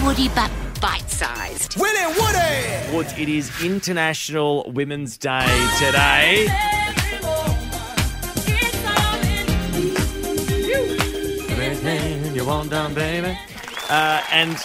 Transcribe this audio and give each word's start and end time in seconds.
and 0.00 0.06
Woody, 0.06 0.28
but 0.30 0.50
bite-sized. 0.80 1.76
Willie 1.78 2.14
Woody! 2.18 2.96
Woods, 2.96 3.12
it 3.18 3.28
is 3.28 3.50
International 3.62 4.70
Women's 4.72 5.16
Day 5.16 5.46
today. 5.78 6.46
Everything 11.50 12.34
you 12.34 12.46
want 12.46 12.70
done, 12.70 12.94
baby. 12.94 13.38
Uh, 13.88 14.22
and 14.32 14.58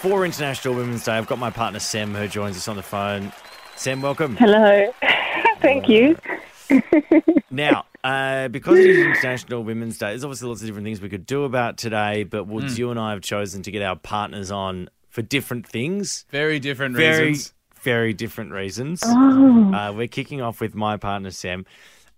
for 0.00 0.24
International 0.24 0.74
Women's 0.74 1.04
Day, 1.04 1.12
I've 1.12 1.26
got 1.26 1.38
my 1.38 1.50
partner 1.50 1.78
Sam 1.78 2.14
who 2.14 2.28
joins 2.28 2.56
us 2.56 2.68
on 2.68 2.76
the 2.76 2.82
phone. 2.82 3.32
Sam, 3.76 4.00
welcome. 4.02 4.36
Hello. 4.36 4.92
Thank 5.60 5.88
you. 5.88 6.16
Now, 7.50 7.86
uh, 8.04 8.48
because 8.48 8.78
it 8.78 8.86
is 8.90 8.98
International 8.98 9.64
Women's 9.64 9.98
Day, 9.98 10.08
there's 10.10 10.24
obviously 10.24 10.48
lots 10.48 10.60
of 10.60 10.66
different 10.66 10.84
things 10.84 11.00
we 11.00 11.08
could 11.08 11.26
do 11.26 11.44
about 11.44 11.78
today, 11.78 12.22
but 12.24 12.44
Woods, 12.44 12.78
you 12.78 12.90
and 12.90 13.00
I 13.00 13.10
have 13.12 13.22
chosen 13.22 13.62
to 13.62 13.70
get 13.70 13.82
our 13.82 13.96
partners 13.96 14.50
on 14.50 14.90
for 15.08 15.22
different 15.22 15.66
things. 15.66 16.26
Very 16.30 16.58
different 16.60 16.96
Very, 16.96 17.28
reasons. 17.28 17.54
very 17.80 18.12
different 18.12 18.52
reasons. 18.52 19.02
Uh, 19.02 19.92
we're 19.96 20.06
kicking 20.06 20.42
off 20.42 20.60
with 20.60 20.74
my 20.74 20.96
partner, 20.98 21.30
Sam, 21.30 21.64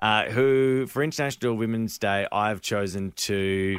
uh, 0.00 0.24
who, 0.24 0.86
for 0.86 1.02
International 1.02 1.54
Women's 1.54 1.98
Day, 1.98 2.26
I've 2.32 2.60
chosen 2.60 3.12
to. 3.12 3.76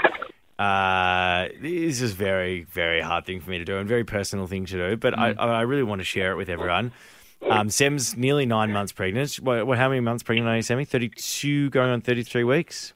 Uh, 0.58 1.50
this 1.62 2.02
is 2.02 2.14
a 2.14 2.16
very, 2.16 2.64
very 2.64 3.00
hard 3.02 3.26
thing 3.26 3.42
for 3.42 3.50
me 3.52 3.60
to 3.60 3.66
do 3.66 3.78
and 3.78 3.88
very 3.88 4.04
personal 4.04 4.48
thing 4.48 4.66
to 4.66 4.90
do, 4.90 4.98
but 4.98 5.18
I, 5.18 5.34
I 5.34 5.62
really 5.62 5.84
want 5.84 6.00
to 6.00 6.06
share 6.06 6.32
it 6.32 6.36
with 6.36 6.50
everyone. 6.50 6.94
Um, 7.42 7.70
Sam's 7.70 8.18
nearly 8.18 8.46
nine 8.46 8.72
months 8.72 8.92
pregnant. 8.92 9.36
What, 9.36 9.68
what, 9.68 9.78
how 9.78 9.90
many 9.90 10.02
months 10.02 10.24
pregnant 10.24 10.50
are 10.50 10.56
you, 10.56 10.62
Sammy? 10.62 10.86
32 10.86 11.70
going 11.70 11.90
on 11.90 12.02
33 12.02 12.44
weeks? 12.44 12.94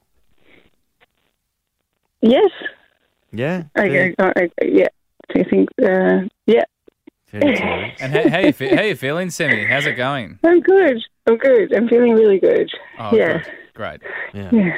Yes. 2.21 2.51
Yeah? 3.31 3.63
Okay. 3.77 4.13
okay, 4.19 4.49
yeah. 4.61 4.87
I 5.29 5.43
think. 5.43 5.69
Uh, 5.81 6.27
yeah. 6.45 6.63
32 7.31 7.47
weeks. 7.83 8.01
And 8.01 8.13
how, 8.13 8.29
how, 8.29 8.39
you 8.39 8.53
fe- 8.53 8.75
how 8.75 8.81
you 8.81 8.95
feeling, 8.95 9.29
Sammy? 9.29 9.65
How's 9.65 9.85
it 9.85 9.93
going? 9.93 10.39
I'm 10.43 10.59
good. 10.59 11.01
I'm 11.27 11.37
good. 11.37 11.73
I'm 11.73 11.87
feeling 11.87 12.13
really 12.13 12.39
good. 12.39 12.69
Oh, 12.99 13.15
yeah. 13.15 13.37
good. 13.37 13.51
Great. 13.73 14.01
Yeah. 14.33 14.49
Yeah. 14.51 14.75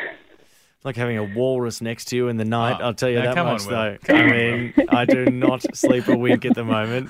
It's 0.83 0.85
like 0.85 0.97
having 0.97 1.17
a 1.17 1.23
walrus 1.23 1.79
next 1.79 2.09
to 2.09 2.17
you 2.17 2.27
in 2.27 2.35
the 2.35 2.43
night. 2.43 2.75
Oh, 2.81 2.87
I'll 2.87 2.93
tell 2.93 3.07
you 3.07 3.15
no, 3.19 3.21
that 3.27 3.35
come 3.35 3.47
on, 3.47 3.53
much, 3.53 3.61
Will. 3.67 3.69
though. 3.71 3.97
Come 4.03 4.15
I 4.17 4.21
on, 4.23 4.29
mean, 4.31 4.73
I 4.89 5.05
do 5.05 5.25
not 5.27 5.63
sleep 5.77 6.09
a 6.09 6.17
wink 6.17 6.43
at 6.43 6.55
the 6.55 6.65
moment. 6.65 7.09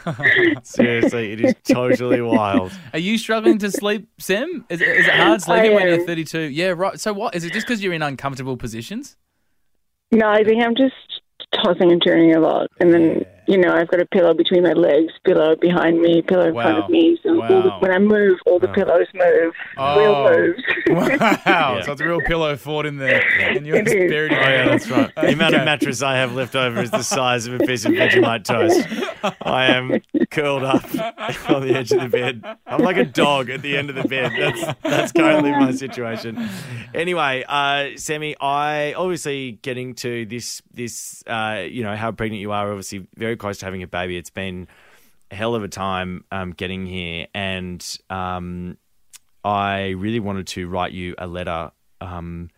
Seriously, 0.64 1.32
it 1.32 1.42
is 1.44 1.56
totally 1.64 2.22
wild. 2.22 2.72
Are 2.94 3.00
you 3.00 3.18
struggling 3.18 3.58
to 3.58 3.72
sleep, 3.72 4.08
Sam? 4.20 4.64
Is, 4.70 4.80
it- 4.80 4.88
is 4.88 5.08
it 5.08 5.14
hard 5.16 5.42
sleeping 5.42 5.74
when 5.74 5.88
you're 5.88 6.06
32? 6.06 6.40
Yeah, 6.42 6.68
right. 6.78 7.00
So 7.00 7.14
what? 7.14 7.34
Is 7.34 7.46
it 7.46 7.52
just 7.54 7.66
because 7.66 7.82
you're 7.84 7.94
in 7.94 8.04
uncomfortable 8.04 8.58
positions? 8.58 9.18
No, 10.12 10.30
I 10.30 10.44
think 10.44 10.62
I'm 10.64 10.76
just 10.76 10.94
tossing 11.64 11.92
and 11.92 12.00
turning 12.06 12.36
a 12.36 12.40
lot, 12.42 12.68
and 12.80 12.94
then 12.94 13.26
you 13.48 13.58
know 13.58 13.74
I've 13.74 13.88
got 13.90 14.00
a 14.00 14.06
pillow 14.06 14.34
between 14.34 14.64
my 14.64 14.74
legs, 14.74 15.14
pillow 15.26 15.56
behind 15.56 16.02
me, 16.02 16.22
pillow 16.22 16.48
in 16.48 16.54
front 16.54 16.78
Wow. 16.78 16.84
of 16.86 16.90
me. 16.90 17.20
So 17.24 17.30
all 17.44 17.62
the, 17.64 17.70
when 17.80 17.92
I 17.92 18.00
move, 18.00 18.40
all 18.46 18.60
the 18.60 18.68
pillows 18.70 19.08
move. 19.14 19.54
Oh. 19.78 19.98
Wheel 19.98 20.30
moves. 20.30 20.64
Wow. 20.88 21.08
Yeah. 21.46 21.82
So 21.84 21.94
it's 21.94 22.02
a 22.02 22.06
real 22.08 22.22
pillow 22.22 22.56
fort 22.58 22.86
in 22.86 22.98
there. 22.98 23.24
And 23.40 23.66
you're 23.66 23.78
It 23.78 23.88
is. 23.88 23.94
buried 24.12 24.32
in 24.32 24.38
Oh, 24.38 24.42
yeah, 24.42 24.66
that's 24.68 24.90
right. 24.90 25.12
The 25.16 25.34
amount 25.34 25.56
of 25.56 25.62
Okay. 25.62 25.66
mattress 25.66 26.02
I 26.02 26.18
have 26.18 26.34
left 26.34 26.56
over 26.56 26.82
is 26.82 26.92
the 26.92 27.02
size 27.04 27.48
of 27.48 27.60
a 27.60 27.66
piece 27.66 27.86
of 27.86 27.94
Vegemite 27.94 28.44
toast. 28.44 28.86
I 29.42 29.66
am 29.68 30.02
curled 30.30 30.64
up 30.64 30.84
on 31.50 31.66
the 31.66 31.74
edge 31.76 31.92
of 31.92 32.02
the 32.02 32.10
bed. 32.10 32.44
I'm 32.68 32.82
like 32.82 32.98
a 32.98 33.06
dog 33.06 33.50
at 33.50 33.62
the 33.62 33.78
end 33.78 33.90
of 33.90 33.96
the 33.96 34.04
bed. 34.08 34.32
That's 34.38 34.80
that's 34.84 35.12
currently 35.12 35.52
my 35.52 35.72
situation. 35.72 36.50
Anyway, 36.94 37.44
uh, 37.48 37.90
Sammy, 37.96 38.36
I 38.40 38.94
obviously 38.94 39.54
getting 39.62 39.96
to 39.96 40.26
this 40.26 40.62
this 40.74 41.24
uh, 41.28 41.64
you 41.68 41.84
know 41.84 41.96
how 41.96 42.12
pregnant 42.12 42.42
you 42.42 42.52
are. 42.52 42.68
Obviously, 42.70 43.08
very 43.16 43.33
close 43.36 43.60
to 43.60 43.66
having 43.66 43.84
a 43.84 43.88
baby. 43.88 44.18
It's 44.18 44.30
been 44.30 44.68
a 45.32 45.36
hell 45.36 45.56
of 45.56 45.64
a 45.64 45.68
time 45.68 46.24
um, 46.32 46.52
getting 46.52 46.86
here, 46.86 47.28
and 47.34 47.98
um, 48.10 48.78
I 49.44 49.90
really 49.90 50.20
wanted 50.20 50.48
to 50.48 50.68
write 50.68 50.92
you 50.94 51.16
a 51.18 51.28
letter, 51.28 51.72
um, 52.02 52.50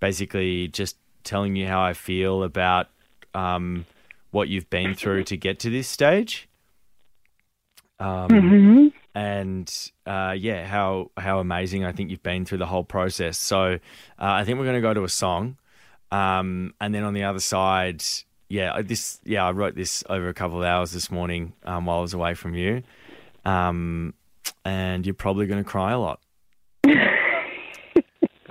basically 0.00 0.68
just 0.68 0.96
telling 1.24 1.56
you 1.56 1.66
how 1.66 1.82
I 1.82 1.92
feel 1.92 2.42
about 2.42 2.88
um, 3.34 3.84
what 4.30 4.48
you've 4.48 4.70
been 4.70 4.94
through 4.94 5.24
to 5.24 5.36
get 5.36 5.58
to 5.60 5.70
this 5.70 5.88
stage. 5.88 6.48
Um, 7.98 8.28
And 9.14 9.90
uh, 10.06 10.34
yeah, 10.38 10.66
how 10.66 11.10
how 11.16 11.40
amazing 11.40 11.84
I 11.84 11.92
think 11.92 12.10
you've 12.10 12.22
been 12.22 12.44
through 12.44 12.58
the 12.58 12.66
whole 12.66 12.84
process. 12.84 13.36
So 13.38 13.74
uh, 13.74 13.78
I 14.18 14.44
think 14.44 14.58
we're 14.58 14.64
going 14.64 14.76
to 14.76 14.80
go 14.80 14.94
to 14.94 15.02
a 15.02 15.08
song, 15.08 15.58
um, 16.12 16.74
and 16.80 16.94
then 16.94 17.02
on 17.02 17.12
the 17.12 17.24
other 17.24 17.40
side, 17.40 18.04
yeah, 18.50 18.82
this 18.82 19.20
yeah 19.24 19.46
I 19.46 19.52
wrote 19.52 19.76
this 19.76 20.04
over 20.10 20.28
a 20.28 20.34
couple 20.34 20.58
of 20.58 20.64
hours 20.64 20.90
this 20.90 21.10
morning 21.10 21.54
um, 21.64 21.86
while 21.86 21.98
I 21.98 22.00
was 22.02 22.12
away 22.12 22.34
from 22.34 22.54
you, 22.54 22.82
um, 23.44 24.12
and 24.64 25.06
you're 25.06 25.14
probably 25.14 25.46
going 25.46 25.62
to 25.62 25.68
cry 25.68 25.92
a 25.92 25.98
lot. 25.98 26.20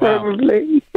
Wow. 0.02 0.20
Probably. 0.20 0.82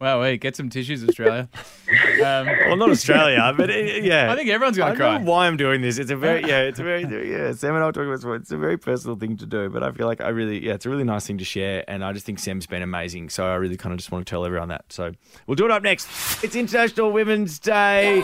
Wow, 0.00 0.22
hey, 0.22 0.36
get 0.36 0.54
some 0.54 0.68
tissues, 0.68 1.02
Australia. 1.02 1.48
Um, 2.22 2.46
Well, 2.46 2.76
not 2.76 2.90
Australia, 2.90 3.52
but 3.56 3.70
uh, 3.70 3.74
yeah. 3.74 4.32
I 4.32 4.36
think 4.36 4.48
everyone's 4.48 4.78
I 4.78 4.80
going 4.88 4.98
don't 4.98 4.98
to 4.98 5.18
know 5.18 5.24
cry. 5.24 5.24
why 5.24 5.46
I'm 5.46 5.56
doing 5.56 5.80
this. 5.82 5.98
It's 5.98 6.10
a 6.10 6.16
very 6.16 6.40
yeah, 6.48 6.60
it's 6.62 6.78
a 6.78 6.82
very 6.84 7.02
yeah. 7.02 7.52
Sam 7.52 7.74
and 7.74 7.82
I 7.82 7.86
were 7.86 7.92
talking 7.92 8.08
about 8.08 8.20
this. 8.22 8.42
It's 8.42 8.50
a 8.52 8.56
very 8.58 8.76
personal 8.78 9.16
thing 9.16 9.36
to 9.38 9.46
do, 9.46 9.68
but 9.68 9.82
I 9.82 9.92
feel 9.92 10.06
like 10.06 10.20
I 10.20 10.28
really 10.28 10.64
yeah, 10.64 10.74
it's 10.74 10.86
a 10.86 10.90
really 10.90 11.04
nice 11.04 11.26
thing 11.26 11.38
to 11.38 11.44
share, 11.44 11.84
and 11.88 12.04
I 12.04 12.12
just 12.12 12.26
think 12.26 12.38
Sam's 12.38 12.66
been 12.66 12.82
amazing. 12.82 13.28
So 13.30 13.46
I 13.46 13.54
really 13.56 13.76
kind 13.76 13.92
of 13.92 13.98
just 13.98 14.10
want 14.10 14.26
to 14.26 14.30
tell 14.30 14.44
everyone 14.44 14.68
that. 14.68 14.84
So 14.90 15.12
we'll 15.46 15.54
do 15.56 15.64
it 15.64 15.70
up 15.70 15.82
next. 15.82 16.08
It's 16.42 16.56
International 16.56 17.10
Women's 17.12 17.58
Day. 17.58 18.22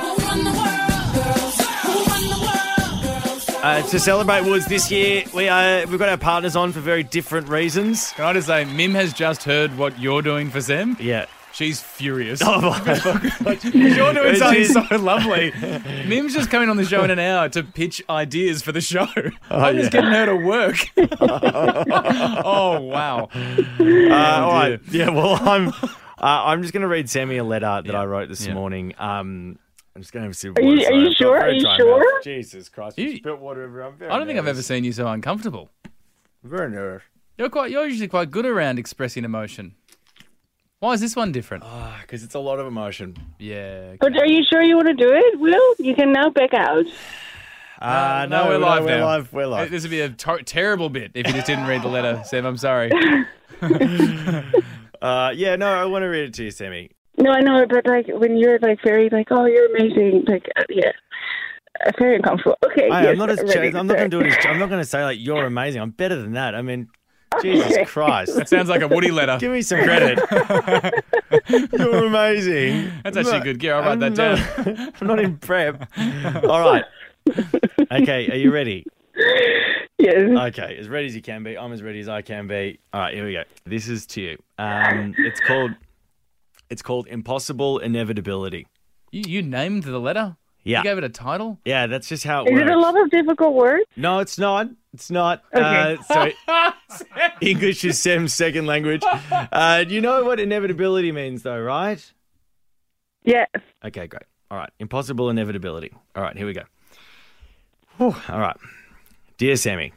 Uh, 3.64 3.80
to 3.90 4.00
celebrate 4.00 4.42
Woods 4.44 4.66
this 4.66 4.90
year, 4.90 5.22
we 5.32 5.48
are 5.48 5.86
we've 5.86 5.98
got 6.00 6.08
our 6.08 6.16
partners 6.16 6.56
on 6.56 6.72
for 6.72 6.80
very 6.80 7.04
different 7.04 7.48
reasons. 7.48 8.10
Can 8.12 8.24
I 8.24 8.32
just 8.32 8.48
say, 8.48 8.64
Mim 8.64 8.92
has 8.94 9.12
just 9.12 9.44
heard 9.44 9.78
what 9.78 9.96
you're 10.00 10.20
doing 10.22 10.50
for 10.50 10.60
Sam. 10.60 10.96
Yeah. 10.98 11.26
She's 11.52 11.80
furious. 11.82 12.40
Oh 12.42 12.60
my 12.60 13.58
You're 13.74 14.12
doing 14.14 14.36
something 14.36 14.64
She's- 14.64 14.72
so 14.88 14.96
lovely. 14.96 15.52
Mim's 16.06 16.32
just 16.34 16.50
coming 16.50 16.68
on 16.70 16.76
the 16.78 16.84
show 16.84 17.04
in 17.04 17.10
an 17.10 17.18
hour 17.18 17.48
to 17.50 17.62
pitch 17.62 18.02
ideas 18.08 18.62
for 18.62 18.72
the 18.72 18.80
show. 18.80 19.06
I'm 19.50 19.76
just 19.76 19.92
getting 19.92 20.10
her 20.10 20.26
to 20.26 20.36
work. 20.36 20.76
oh 21.20 22.80
wow! 22.80 23.28
Uh, 23.34 24.40
all 24.42 24.52
right. 24.52 24.80
Yeah. 24.90 25.10
Well, 25.10 25.36
I'm. 25.48 25.68
Uh, 25.68 25.74
I'm 26.20 26.62
just 26.62 26.72
going 26.72 26.82
to 26.82 26.88
read 26.88 27.10
Sammy 27.10 27.36
a 27.36 27.44
letter 27.44 27.82
that 27.84 27.94
I 27.94 28.04
wrote 28.04 28.28
this 28.28 28.46
Yeah. 28.46 28.54
morning. 28.54 28.94
Um, 28.98 29.58
I'm 29.94 30.02
just 30.02 30.12
going 30.12 30.22
to 30.22 30.26
have 30.26 30.32
a 30.32 30.34
sip 30.34 30.52
of 30.52 30.58
Are 30.58 30.62
you- 30.62 30.86
are 30.86 30.92
you 30.92 31.12
Sorry, 31.14 31.56
I've 31.56 31.62
got 31.64 31.76
sure? 31.76 31.86
Are 31.88 31.96
you 31.98 32.00
sure? 32.00 32.14
mouth. 32.14 32.24
Jesus 32.24 32.68
Christ! 32.68 32.98
You- 32.98 33.08
You 33.10 33.16
spilt 33.18 33.40
water 33.40 33.62
everywhere. 33.64 33.88
I'm 33.88 33.96
very 33.96 34.10
I 34.10 34.18
don't 34.18 34.26
think 34.26 34.38
I've 34.38 34.46
ever 34.46 34.62
seen 34.62 34.84
you 34.84 34.92
so 34.92 35.06
uncomfortable. 35.08 35.68
Very 36.44 36.70
nervous. 36.70 37.02
You're 37.38 37.50
quite. 37.50 37.70
You're 37.70 37.86
usually 37.86 38.08
quite 38.08 38.30
good 38.30 38.46
around 38.46 38.78
expressing 38.78 39.24
emotion. 39.24 39.74
Why 40.82 40.94
is 40.94 41.00
this 41.00 41.14
one 41.14 41.30
different? 41.30 41.62
Because 42.00 42.24
it's 42.24 42.34
a 42.34 42.40
lot 42.40 42.58
of 42.58 42.66
emotion. 42.66 43.16
Yeah. 43.38 43.94
But 44.00 44.18
are 44.18 44.26
you 44.26 44.42
sure 44.50 44.62
you 44.62 44.74
want 44.74 44.88
to 44.88 44.94
do 44.94 45.12
it, 45.12 45.38
Will? 45.38 45.74
You 45.78 45.94
can 45.94 46.12
now 46.12 46.28
back 46.28 46.52
out. 46.52 46.86
Uh, 47.80 48.26
no, 48.28 48.48
we're 48.48 48.58
live 48.58 48.82
we're 48.82 48.98
now. 48.98 49.04
live. 49.04 49.32
We're 49.32 49.46
live. 49.46 49.70
This 49.70 49.84
would 49.84 49.92
be 49.92 50.00
a 50.00 50.08
ter- 50.08 50.42
terrible 50.42 50.88
bit 50.88 51.12
if 51.14 51.24
you 51.28 51.34
just 51.34 51.46
didn't 51.46 51.68
read 51.68 51.82
the 51.82 51.88
letter, 51.88 52.20
Sam. 52.26 52.44
I'm 52.46 52.56
sorry. 52.56 52.90
Uh, 55.00 55.32
yeah, 55.34 55.56
no, 55.56 55.66
I 55.66 55.84
want 55.84 56.04
to 56.04 56.06
read 56.06 56.28
it 56.28 56.34
to 56.34 56.44
you, 56.44 56.52
Sammy. 56.52 56.92
No, 57.18 57.32
I 57.32 57.40
know, 57.40 57.66
but 57.68 57.84
like 57.84 58.06
when 58.06 58.36
you're 58.36 58.60
like 58.60 58.78
very 58.84 59.10
like, 59.10 59.26
oh, 59.32 59.46
you're 59.46 59.74
amazing. 59.74 60.24
Like, 60.28 60.48
uh, 60.56 60.62
yeah, 60.68 60.92
uh, 61.84 61.90
very 61.98 62.14
uncomfortable. 62.14 62.56
Okay, 62.64 62.88
I, 62.88 63.02
yes, 63.02 63.10
I'm 63.10 63.18
not 63.18 63.30
as. 63.30 63.42
ready, 63.42 63.76
I'm 63.76 63.88
not 63.88 63.96
going 63.96 64.10
to 64.12 64.20
do 64.20 64.24
it. 64.24 64.28
As, 64.28 64.46
I'm 64.46 64.60
not 64.60 64.68
going 64.68 64.80
to 64.80 64.86
say 64.86 65.02
like 65.02 65.18
you're 65.20 65.44
amazing. 65.44 65.80
I'm 65.80 65.90
better 65.90 66.14
than 66.14 66.34
that. 66.34 66.54
I 66.54 66.62
mean, 66.62 66.88
Jesus 67.42 67.90
Christ. 67.90 68.36
That 68.36 68.48
sounds 68.48 68.68
like 68.68 68.82
a 68.82 68.88
Woody 68.88 69.10
letter. 69.10 69.36
Give 69.38 69.52
me 69.52 69.62
some 69.62 69.82
credit. 69.82 70.18
You're 71.72 72.06
amazing. 72.06 72.90
That's 73.04 73.16
actually 73.16 73.32
I'm 73.38 73.42
good 73.42 73.58
gear. 73.58 73.74
I'll 73.74 73.82
write 73.82 73.92
I'm 73.92 73.98
that 74.00 74.16
not- 74.16 74.64
down. 74.66 74.92
I'm 75.00 75.06
not 75.06 75.18
in 75.18 75.36
prep. 75.38 75.88
All 76.44 76.60
right. 76.60 76.84
Okay, 77.90 78.28
are 78.30 78.36
you 78.36 78.50
ready? 78.52 78.84
Yes. 79.98 80.30
Okay, 80.48 80.76
as 80.78 80.88
ready 80.88 81.06
as 81.06 81.14
you 81.14 81.22
can 81.22 81.42
be. 81.42 81.56
I'm 81.56 81.72
as 81.72 81.82
ready 81.82 82.00
as 82.00 82.08
I 82.08 82.22
can 82.22 82.48
be. 82.48 82.80
All 82.92 83.00
right, 83.00 83.14
here 83.14 83.24
we 83.24 83.32
go. 83.34 83.44
This 83.64 83.88
is 83.88 84.06
to 84.08 84.20
you. 84.20 84.38
Um, 84.58 85.14
it's 85.18 85.40
called. 85.40 85.72
It's 86.70 86.82
called 86.82 87.06
Impossible 87.08 87.78
Inevitability. 87.78 88.66
You, 89.10 89.22
you 89.26 89.42
named 89.42 89.84
the 89.84 89.98
letter. 89.98 90.36
Yeah. 90.64 90.78
You 90.78 90.84
gave 90.84 90.98
it 90.98 91.04
a 91.04 91.08
title. 91.08 91.58
Yeah, 91.64 91.86
that's 91.86 92.08
just 92.08 92.24
how 92.24 92.44
it 92.44 92.48
Is 92.48 92.52
works. 92.54 92.62
Is 92.64 92.68
it 92.70 92.74
a 92.74 92.78
lot 92.78 93.00
of 93.00 93.10
difficult 93.10 93.54
words? 93.54 93.84
No, 93.96 94.20
it's 94.20 94.38
not. 94.38 94.68
It's 94.94 95.10
not. 95.10 95.42
Okay. 95.54 95.96
Uh, 96.48 96.72
so 96.82 97.12
English 97.40 97.84
is 97.84 97.98
Sam's 97.98 98.34
second 98.34 98.66
language. 98.66 99.02
Uh, 99.50 99.84
you 99.88 100.00
know 100.00 100.24
what 100.24 100.38
inevitability 100.38 101.12
means, 101.12 101.42
though, 101.42 101.60
right? 101.60 102.12
Yes. 103.24 103.48
Okay, 103.84 104.06
great. 104.06 104.24
All 104.50 104.58
right. 104.58 104.70
Impossible 104.78 105.30
inevitability. 105.30 105.92
All 106.14 106.22
right, 106.22 106.36
here 106.36 106.46
we 106.46 106.52
go. 106.52 106.64
Whew, 107.96 108.14
all 108.28 108.40
right. 108.40 108.56
Dear 109.38 109.56
Sammy, 109.56 109.92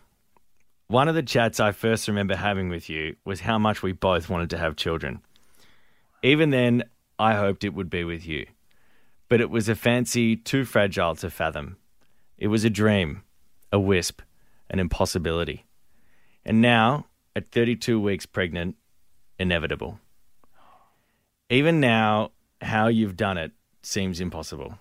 one 0.88 1.08
of 1.10 1.16
the 1.16 1.24
chats 1.24 1.60
I 1.60 1.72
first 1.72 2.08
remember 2.08 2.36
having 2.36 2.70
with 2.70 2.90
you 2.90 3.16
was 3.26 3.42
how 3.42 3.58
much 3.58 3.84
we 3.84 3.92
both 3.92 4.30
wanted 4.30 4.50
to 4.52 4.58
have 4.58 4.76
children. 4.76 5.22
Even 6.24 6.52
then, 6.52 6.84
I 7.20 7.36
hoped 7.36 7.64
it 7.64 7.74
would 7.74 7.90
be 7.90 8.04
with 8.04 8.26
you. 8.26 8.46
but 9.28 9.42
it 9.42 9.50
was 9.50 9.68
a 9.68 9.76
fancy 9.76 10.36
too 10.36 10.64
fragile 10.66 11.16
to 11.16 11.30
fathom. 11.30 11.78
It 12.38 12.48
was 12.48 12.64
a 12.64 12.70
dream, 12.70 13.24
a 13.72 13.80
wisp, 13.80 14.22
an 14.70 14.80
impossibility. 14.80 15.66
And 16.46 16.62
now, 16.62 17.06
at 17.36 17.52
32 17.52 18.00
weeks 18.00 18.26
pregnant, 18.26 18.76
inevitable. 19.40 20.00
Even 21.50 21.80
now, 21.80 22.32
how 22.62 22.88
you've 22.88 23.18
done 23.18 23.38
it 23.38 23.52
seems 23.82 24.20
impossible. 24.20 24.78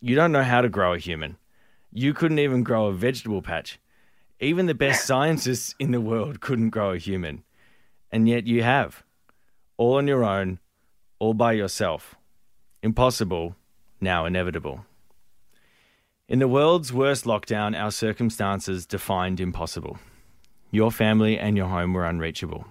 You 0.00 0.14
don't 0.14 0.32
know 0.32 0.42
how 0.42 0.60
to 0.60 0.68
grow 0.68 0.94
a 0.94 0.98
human. 0.98 1.36
You 1.92 2.14
couldn't 2.14 2.38
even 2.38 2.62
grow 2.62 2.86
a 2.86 2.92
vegetable 2.92 3.42
patch. 3.42 3.78
Even 4.40 4.66
the 4.66 4.74
best 4.74 5.06
scientists 5.06 5.74
in 5.78 5.92
the 5.92 6.00
world 6.00 6.40
couldn't 6.40 6.70
grow 6.70 6.92
a 6.92 6.98
human. 6.98 7.44
And 8.10 8.28
yet 8.28 8.46
you 8.46 8.62
have. 8.62 9.04
All 9.76 9.96
on 9.96 10.08
your 10.08 10.24
own, 10.24 10.58
all 11.18 11.34
by 11.34 11.52
yourself. 11.52 12.16
Impossible, 12.82 13.56
now 14.00 14.24
inevitable. 14.24 14.84
In 16.28 16.38
the 16.38 16.48
world's 16.48 16.92
worst 16.92 17.24
lockdown, 17.24 17.78
our 17.78 17.90
circumstances 17.90 18.86
defined 18.86 19.40
impossible. 19.40 19.98
Your 20.70 20.90
family 20.90 21.38
and 21.38 21.56
your 21.56 21.66
home 21.66 21.92
were 21.92 22.06
unreachable. 22.06 22.66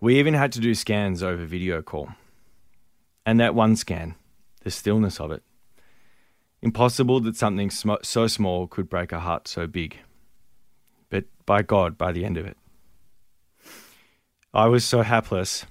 We 0.00 0.18
even 0.18 0.34
had 0.34 0.52
to 0.52 0.60
do 0.60 0.74
scans 0.74 1.22
over 1.22 1.44
video 1.44 1.82
call. 1.82 2.10
And 3.26 3.40
that 3.40 3.54
one 3.54 3.74
scan, 3.74 4.14
the 4.62 4.70
stillness 4.70 5.20
of 5.20 5.32
it. 5.32 5.42
Impossible 6.62 7.20
that 7.20 7.36
something 7.36 7.70
sm- 7.70 8.02
so 8.02 8.26
small 8.26 8.66
could 8.66 8.88
break 8.88 9.12
a 9.12 9.20
heart 9.20 9.48
so 9.48 9.66
big. 9.66 9.98
But 11.10 11.24
by 11.44 11.62
God, 11.62 11.98
by 11.98 12.12
the 12.12 12.24
end 12.24 12.36
of 12.36 12.46
it. 12.46 12.56
I 14.54 14.66
was 14.66 14.84
so 14.84 15.02
hapless. 15.02 15.66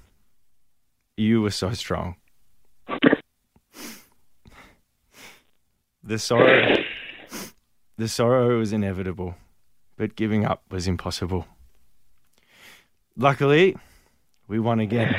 You 1.16 1.40
were 1.40 1.50
so 1.50 1.72
strong. 1.72 2.16
The 6.06 6.20
sorrow 6.20 6.76
the 7.98 8.06
sorrow 8.06 8.58
was 8.58 8.72
inevitable, 8.72 9.34
but 9.96 10.14
giving 10.14 10.44
up 10.44 10.62
was 10.70 10.86
impossible. 10.86 11.48
Luckily, 13.16 13.76
we 14.46 14.60
won 14.60 14.78
again. 14.78 15.16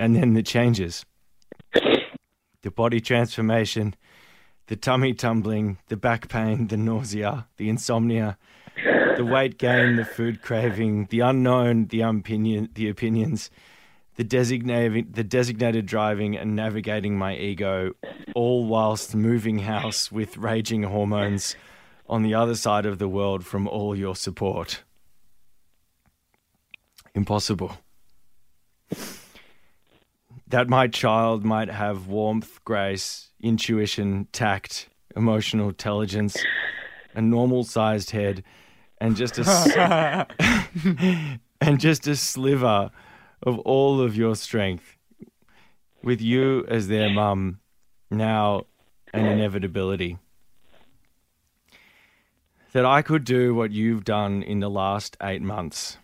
And 0.00 0.16
then 0.16 0.34
the 0.34 0.42
changes. 0.42 1.06
The 1.72 2.72
body 2.74 3.00
transformation, 3.00 3.94
the 4.66 4.74
tummy 4.74 5.14
tumbling, 5.14 5.78
the 5.86 5.96
back 5.96 6.28
pain, 6.28 6.66
the 6.66 6.76
nausea, 6.76 7.46
the 7.56 7.68
insomnia, 7.68 8.36
the 9.16 9.24
weight 9.24 9.58
gain, 9.58 9.94
the 9.94 10.04
food 10.04 10.42
craving, 10.42 11.06
the 11.10 11.20
unknown, 11.20 11.86
the 11.86 12.00
opinion, 12.00 12.70
the 12.74 12.88
opinions, 12.88 13.48
the 14.16 14.24
designated, 14.24 15.14
the 15.14 15.24
designated 15.24 15.86
driving 15.86 16.36
and 16.36 16.54
navigating 16.54 17.18
my 17.18 17.36
ego, 17.36 17.92
all 18.34 18.64
whilst 18.64 19.14
moving 19.14 19.60
house 19.60 20.12
with 20.12 20.36
raging 20.36 20.84
hormones 20.84 21.56
on 22.08 22.22
the 22.22 22.34
other 22.34 22.54
side 22.54 22.86
of 22.86 22.98
the 22.98 23.08
world 23.08 23.44
from 23.44 23.66
all 23.66 23.96
your 23.96 24.14
support. 24.14 24.82
Impossible. 27.14 27.78
That 30.46 30.68
my 30.68 30.86
child 30.86 31.44
might 31.44 31.70
have 31.70 32.06
warmth, 32.06 32.62
grace, 32.64 33.30
intuition, 33.40 34.28
tact, 34.32 34.88
emotional 35.16 35.70
intelligence, 35.70 36.36
a 37.14 37.22
normal 37.22 37.64
sized 37.64 38.10
head, 38.10 38.44
and 39.00 39.16
just 39.16 39.38
a 39.38 40.26
and 41.60 41.80
just 41.80 42.06
a 42.06 42.14
sliver 42.14 42.90
of 43.44 43.58
all 43.60 44.00
of 44.00 44.16
your 44.16 44.34
strength, 44.34 44.96
with 46.02 46.20
you 46.20 46.64
as 46.66 46.88
their 46.88 47.10
mum, 47.10 47.60
now 48.10 48.64
an 49.12 49.26
inevitability. 49.26 50.18
That 52.72 52.84
I 52.84 53.02
could 53.02 53.24
do 53.24 53.54
what 53.54 53.70
you've 53.70 54.04
done 54.04 54.42
in 54.42 54.58
the 54.60 54.70
last 54.70 55.16
eight 55.22 55.42
months. 55.42 55.98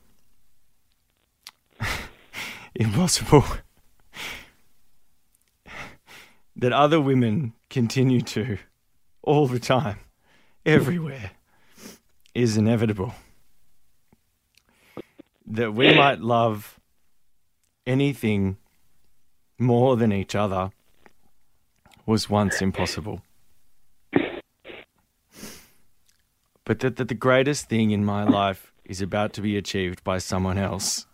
Impossible. 2.74 3.44
that 6.56 6.72
other 6.72 7.00
women 7.00 7.54
continue 7.70 8.20
to 8.20 8.58
all 9.22 9.46
the 9.48 9.58
time, 9.58 9.98
everywhere, 10.64 11.32
is 12.34 12.56
inevitable. 12.56 13.14
That 15.46 15.74
we 15.74 15.92
might 15.94 16.20
love 16.20 16.79
anything 17.90 18.56
more 19.58 19.96
than 19.96 20.12
each 20.12 20.34
other 20.36 20.70
was 22.06 22.30
once 22.30 22.62
impossible. 22.62 23.20
But 26.64 26.78
that, 26.80 26.96
that 26.96 27.08
the 27.08 27.14
greatest 27.14 27.68
thing 27.68 27.90
in 27.90 28.04
my 28.04 28.22
life 28.22 28.72
is 28.84 29.02
about 29.02 29.32
to 29.32 29.40
be 29.40 29.56
achieved 29.56 30.04
by 30.04 30.18
someone 30.18 30.56
else 30.56 31.06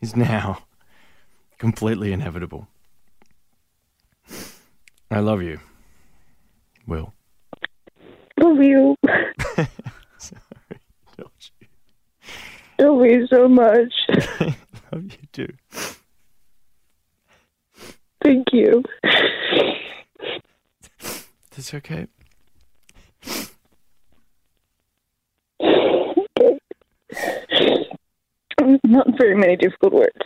is 0.00 0.16
now 0.16 0.64
completely 1.58 2.12
inevitable. 2.12 2.66
I 5.10 5.20
love 5.20 5.42
you, 5.42 5.60
Will. 6.86 7.12
Love 8.40 8.62
you. 8.62 8.96
Sorry, 10.18 10.80
don't 11.18 11.50
you? 11.60 11.68
Love 12.78 13.04
you 13.04 13.26
so 13.26 13.48
much. 13.48 13.92
Love 14.94 15.04
you 15.04 15.26
too. 15.32 15.48
Thank 18.24 18.48
you. 18.52 18.82
That's 21.50 21.74
okay. 21.74 22.06
Not 28.82 29.18
very 29.18 29.36
many 29.36 29.56
difficult 29.56 29.92
words. 29.92 30.16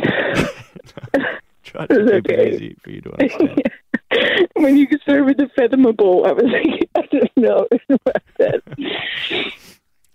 Try 1.65 1.87
to 1.87 2.23
keep 2.23 2.31
it 2.31 2.55
easy 2.55 2.77
for 2.81 2.91
you 2.91 3.01
to 3.03 3.13
understand. 3.13 3.63
when 4.55 4.77
you 4.77 4.87
started 5.03 5.25
with 5.25 5.37
the 5.37 5.93
bowl, 5.93 6.27
I 6.27 6.33
was 6.33 6.45
like, 6.45 6.89
I 6.95 7.03
don't 7.11 7.37
know 7.37 7.67
what 8.03 8.17
I 8.17 8.21
said. 8.41 8.63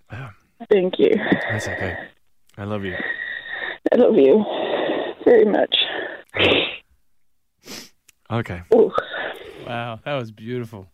Ah. 0.10 0.34
Thank 0.70 0.98
you. 0.98 1.12
That's 1.52 1.68
okay. 1.68 1.98
I 2.58 2.64
love 2.64 2.86
you. 2.86 2.96
I 3.92 3.96
love 3.98 4.16
you 4.16 4.46
very 5.26 5.46
much. 5.46 5.76
Okay. 8.34 8.64
Ooh. 8.74 8.92
Wow, 9.68 10.00
that 10.04 10.14
was 10.16 10.32
beautiful. 10.32 10.88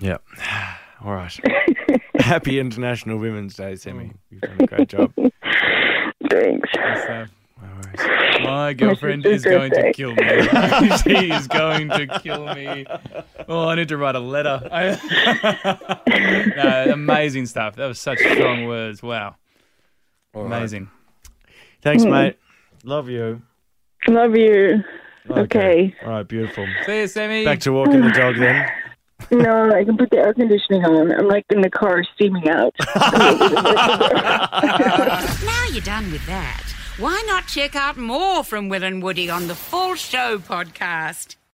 Yep. 0.00 0.22
All 1.04 1.14
right. 1.14 1.34
Happy 2.18 2.58
International 2.58 3.18
Women's 3.18 3.54
Day, 3.54 3.76
Sammy. 3.76 4.12
Oh. 4.12 4.18
You've 4.30 4.40
done 4.42 4.56
a 4.60 4.66
great 4.66 4.88
job. 4.88 5.12
Thanks. 6.30 6.68
Good 6.72 6.98
stuff. 7.04 7.30
worries. 7.58 8.42
My 8.42 8.74
girlfriend 8.74 9.24
is 9.24 9.44
going 9.44 9.70
to 9.70 9.92
kill 9.94 10.14
me. 10.14 10.18
she 11.04 11.32
is 11.32 11.46
going 11.48 11.88
to 11.88 12.06
kill 12.22 12.52
me. 12.54 12.84
Oh, 13.48 13.68
I 13.68 13.74
need 13.76 13.88
to 13.88 13.96
write 13.96 14.14
a 14.14 14.20
letter. 14.20 14.60
No, 16.56 16.86
amazing 16.92 17.46
stuff. 17.46 17.76
That 17.76 17.86
was 17.86 17.98
such 17.98 18.18
strong 18.18 18.66
words. 18.66 19.02
Wow. 19.02 19.36
Amazing. 20.34 20.90
Thanks, 21.80 22.04
hmm. 22.04 22.10
mate. 22.10 22.38
Love 22.84 23.08
you. 23.08 23.40
Love 24.06 24.36
you. 24.36 24.84
Okay. 25.30 25.94
All 26.04 26.10
right, 26.10 26.28
beautiful. 26.28 26.66
See 26.86 27.00
you, 27.00 27.06
Sammy. 27.06 27.44
Back 27.44 27.60
to 27.60 27.72
walking 27.72 28.00
the 28.02 28.10
dog 28.10 28.36
then. 28.36 28.68
No, 29.30 29.72
I 29.72 29.82
can 29.82 29.96
put 29.96 30.10
the 30.10 30.18
air 30.18 30.34
conditioning 30.34 30.84
on. 30.84 31.10
I'm 31.10 31.26
like 31.26 31.46
in 31.48 31.62
the 31.62 31.70
car 31.70 32.04
steaming 32.14 32.50
out. 32.50 32.74
Now 35.46 35.64
you're 35.72 35.80
done 35.82 36.12
with 36.12 36.24
that. 36.26 36.62
Why 36.98 37.22
not 37.26 37.46
check 37.46 37.74
out 37.74 37.96
more 37.96 38.44
from 38.44 38.68
Will 38.68 38.84
and 38.84 39.02
Woody 39.02 39.30
on 39.30 39.48
the 39.48 39.54
Full 39.54 39.94
Show 39.94 40.38
podcast? 40.38 41.36